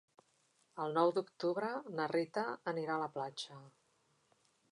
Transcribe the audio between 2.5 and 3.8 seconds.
anirà a la platja.